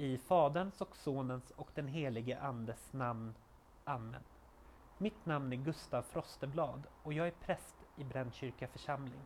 [0.00, 3.34] I Faderns och Sonens och den helige Andes namn.
[3.84, 4.22] Amen.
[4.98, 9.20] Mitt namn är Gustav Frosteblad och jag är präst i Brännkyrka församling.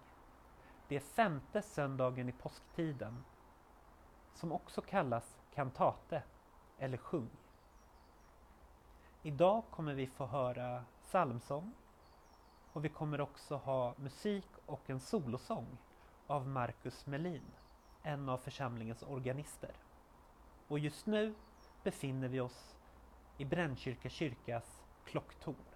[0.88, 3.24] Det är femte söndagen i påsktiden
[4.34, 6.22] som också kallas kantate
[6.78, 7.30] eller sjung.
[9.22, 11.72] Idag kommer vi få höra psalmsång
[12.72, 15.78] och vi kommer också ha musik och en solosång
[16.26, 17.52] av Marcus Melin,
[18.02, 19.72] en av församlingens organister.
[20.72, 21.34] Och just nu
[21.82, 22.76] befinner vi oss
[23.38, 25.71] i Brännkyrka kyrkas klocktorn.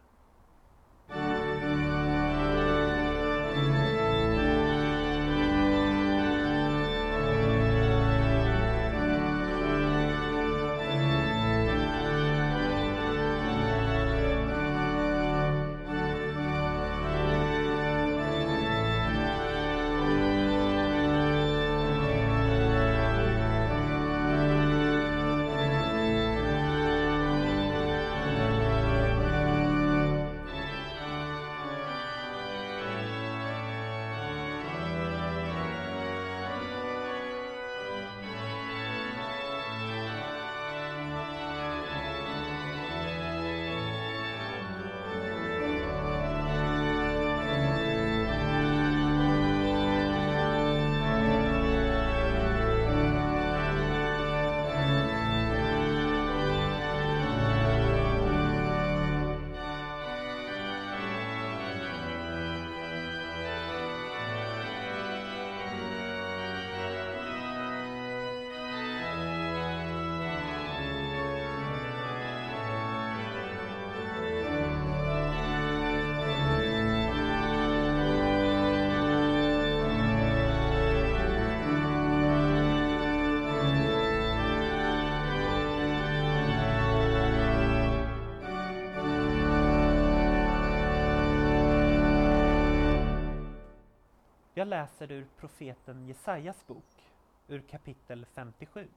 [94.66, 97.12] Jag läser ur profeten Jesajas bok,
[97.48, 98.88] ur kapitel 57.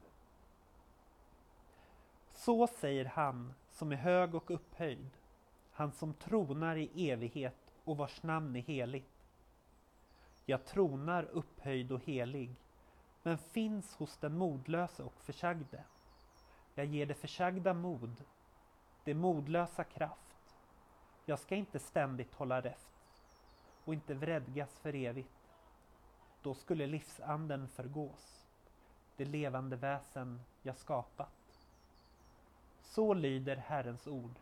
[2.32, 5.10] Så säger han som är hög och upphöjd,
[5.72, 9.26] han som tronar i evighet och vars namn är heligt.
[10.46, 12.54] Jag tronar upphöjd och helig,
[13.22, 15.84] men finns hos den modlöse och försagde.
[16.74, 18.24] Jag ger det försagda mod,
[19.04, 20.56] det modlösa kraft.
[21.24, 22.90] Jag ska inte ständigt hålla räft
[23.84, 25.39] och inte vredgas för evigt.
[26.42, 28.46] Då skulle livsanden förgås,
[29.16, 31.68] det levande väsen jag skapat.
[32.82, 34.38] Så lyder Herrens ord.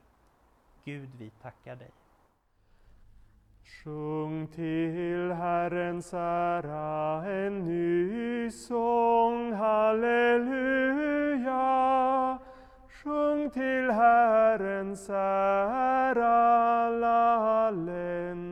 [0.85, 1.91] Gud, vi tackar dig.
[3.65, 10.99] Sjung till Herrens ära en ny sång, halleluja.
[12.89, 16.29] Sjung till Herrens ära
[16.87, 18.48] alla länder.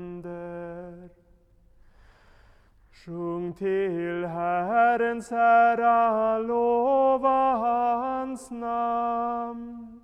[3.06, 10.00] Sjung till Herrens ära, lova hans namn.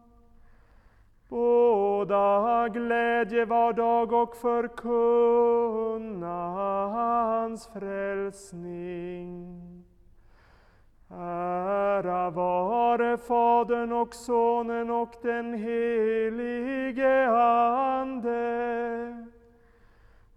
[1.29, 4.89] Båda glädje var dag och förkunna
[6.89, 9.59] hans frälsning.
[11.11, 19.22] Ära vare Fadern och Sonen och den helige Ande.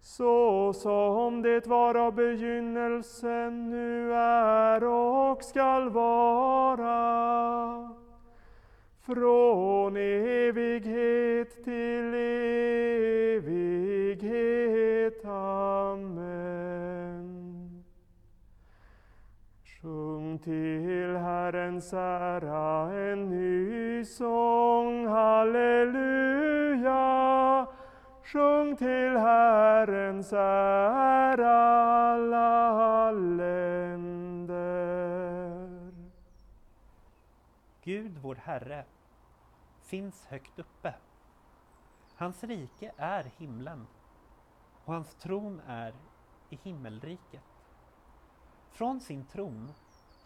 [0.06, 7.88] Så som det var av begynnelsen, nu är och skall vara
[9.06, 12.14] från evighet till
[13.34, 15.24] evighet.
[15.24, 16.54] Amen.
[19.82, 26.55] Sjung till Herrens ära en ny sång, halleluja.
[28.26, 31.56] Sjung till Herrens ära
[32.12, 34.56] alla länder.
[37.82, 38.84] Gud, vår Herre,
[39.80, 40.94] finns högt uppe.
[42.16, 43.86] Hans rike är himlen
[44.84, 45.94] och hans tron är
[46.50, 47.44] i himmelriket.
[48.70, 49.72] Från sin tron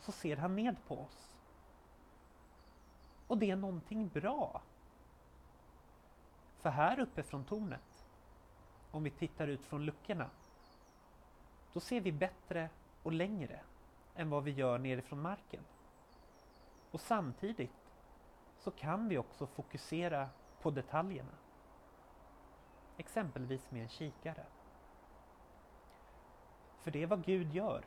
[0.00, 1.36] så ser han ned på oss.
[3.26, 4.62] Och det är någonting bra.
[6.60, 7.89] För här uppe från tornet,
[8.90, 10.30] om vi tittar ut från luckorna,
[11.72, 12.68] då ser vi bättre
[13.02, 13.60] och längre
[14.14, 15.64] än vad vi gör nerifrån marken.
[16.90, 17.92] Och samtidigt
[18.58, 20.28] så kan vi också fokusera
[20.62, 21.32] på detaljerna.
[22.96, 24.44] Exempelvis med en kikare.
[26.80, 27.84] För det är vad Gud gör.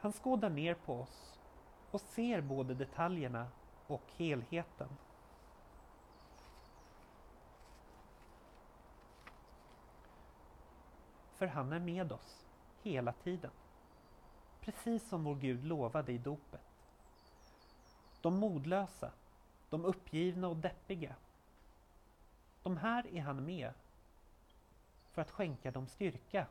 [0.00, 1.38] Han skådar ner på oss
[1.90, 3.48] och ser både detaljerna
[3.86, 4.88] och helheten.
[11.38, 12.44] För han är med oss
[12.82, 13.50] hela tiden.
[14.60, 16.60] Precis som vår Gud lovade i dopet.
[18.20, 19.12] De modlösa,
[19.70, 21.14] de uppgivna och deppiga.
[22.62, 23.72] De här är han med
[25.12, 26.46] för att skänka dem styrka.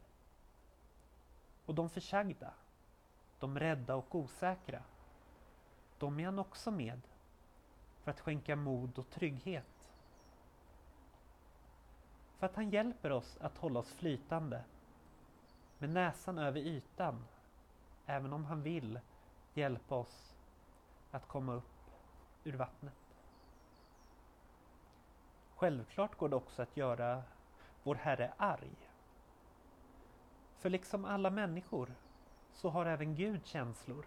[1.65, 2.53] Och de försagda,
[3.39, 4.83] de rädda och osäkra,
[5.97, 7.01] de är han också med
[8.03, 9.91] för att skänka mod och trygghet.
[12.37, 14.63] För att han hjälper oss att hålla oss flytande
[15.77, 17.25] med näsan över ytan,
[18.05, 18.99] även om han vill
[19.53, 20.35] hjälpa oss
[21.11, 21.91] att komma upp
[22.43, 23.15] ur vattnet.
[25.55, 27.23] Självklart går det också att göra
[27.83, 28.89] vår Herre arg.
[30.57, 31.93] För liksom alla människor
[32.53, 34.05] så har även Gud känslor.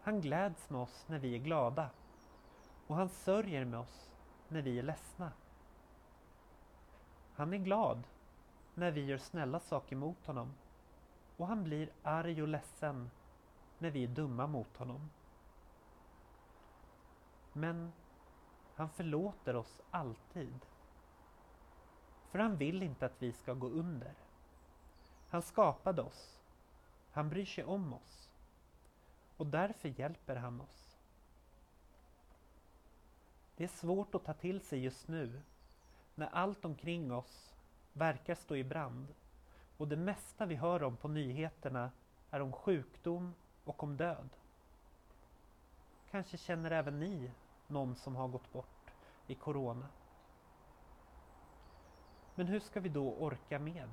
[0.00, 1.90] Han gläds med oss när vi är glada
[2.86, 4.10] och han sörjer med oss
[4.48, 5.32] när vi är ledsna.
[7.34, 8.02] Han är glad
[8.76, 10.54] när vi gör snälla saker mot honom
[11.36, 13.10] och han blir arg och ledsen
[13.78, 15.10] när vi är dumma mot honom.
[17.52, 17.92] Men
[18.74, 20.66] han förlåter oss alltid.
[22.30, 24.14] För han vill inte att vi ska gå under.
[25.28, 26.40] Han skapade oss.
[27.12, 28.30] Han bryr sig om oss.
[29.36, 30.98] Och därför hjälper han oss.
[33.56, 35.42] Det är svårt att ta till sig just nu
[36.14, 37.55] när allt omkring oss
[37.96, 39.14] verkar stå i brand
[39.76, 41.90] och det mesta vi hör om på nyheterna
[42.30, 43.34] är om sjukdom
[43.64, 44.28] och om död.
[46.10, 47.30] Kanske känner även ni
[47.66, 48.90] någon som har gått bort
[49.26, 49.88] i Corona.
[52.34, 53.90] Men hur ska vi då orka med?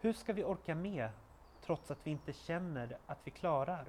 [0.00, 1.10] Hur ska vi orka med
[1.60, 3.86] trots att vi inte känner att vi klarar?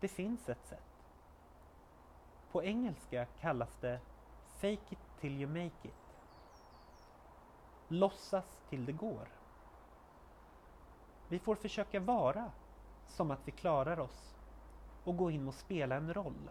[0.00, 1.06] Det finns ett sätt.
[2.52, 4.00] På engelska kallas det
[4.46, 6.01] Fake it till you make it.
[7.92, 9.28] Låtsas till det går.
[11.28, 12.52] Vi får försöka vara
[13.06, 14.34] som att vi klarar oss
[15.04, 16.50] och gå in och spela en roll.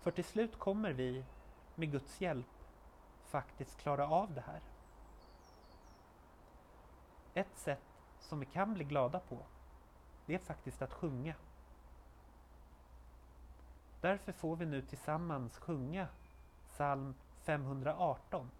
[0.00, 1.24] För till slut kommer vi,
[1.74, 2.64] med Guds hjälp,
[3.24, 4.60] faktiskt klara av det här.
[7.34, 9.38] Ett sätt som vi kan bli glada på,
[10.26, 11.34] det är faktiskt att sjunga.
[14.00, 16.08] Därför får vi nu tillsammans sjunga
[16.68, 17.14] psalm
[17.44, 18.50] 518.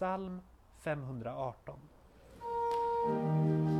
[0.00, 0.40] Psalm
[0.82, 3.79] 518.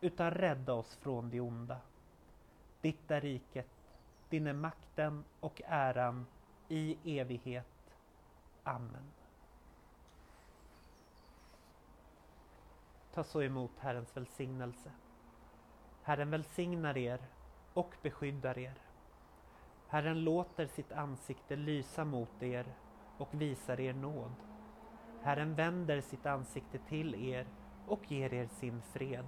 [0.00, 1.80] utan rädda oss från det onda.
[2.80, 3.70] Ditt är riket,
[4.28, 6.26] din är makten och äran
[6.68, 7.94] i evighet.
[8.62, 9.12] Amen.
[13.12, 14.90] Ta så emot Herrens välsignelse.
[16.02, 17.20] Herren välsignar er
[17.74, 18.74] och beskyddar er.
[19.88, 22.66] Herren låter sitt ansikte lysa mot er
[23.18, 24.34] och visar er nåd.
[25.22, 27.46] Herren vänder sitt ansikte till er
[27.86, 29.26] och ger er sin fred.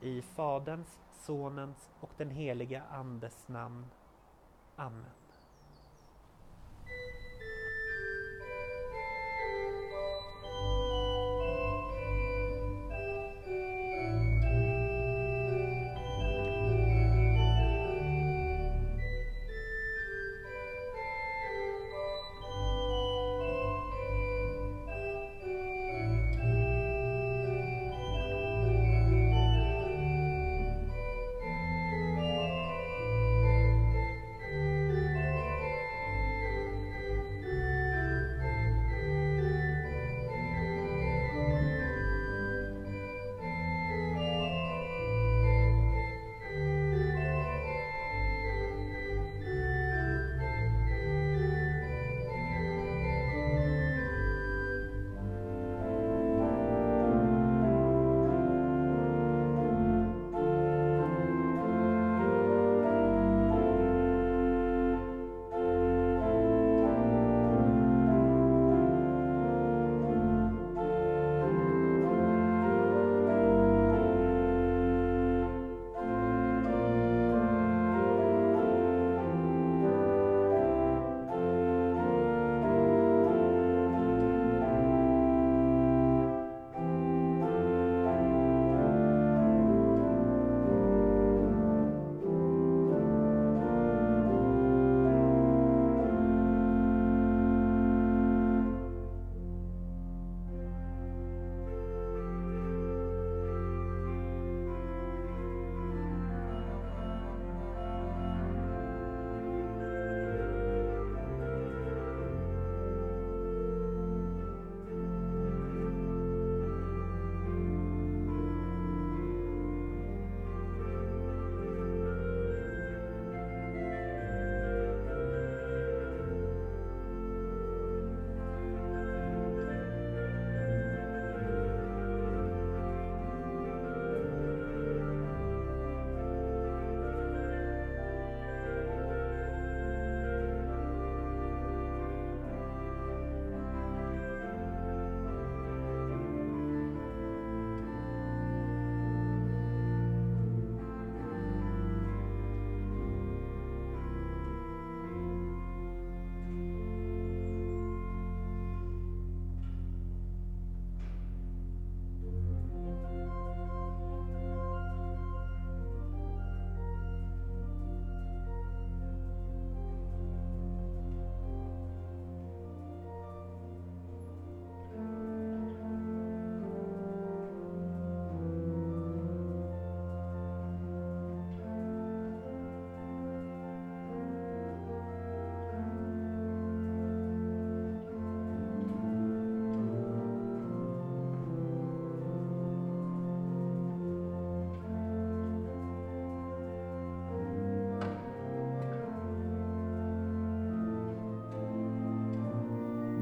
[0.00, 3.86] I Faderns, Sonens och den heliga Andes namn.
[4.76, 5.25] Amen.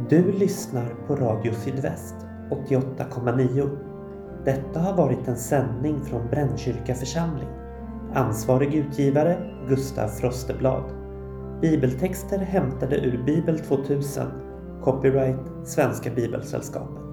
[0.09, 2.15] Du lyssnar på Radio Sydväst
[2.69, 3.79] 88,9.
[4.45, 7.49] Detta har varit en sändning från Brännkyrka församling.
[8.15, 9.37] Ansvarig utgivare
[9.69, 10.85] Gustaf Frosteblad.
[11.61, 14.27] Bibeltexter hämtade ur Bibel 2000.
[14.83, 17.04] Copyright Svenska Bibelsällskapet.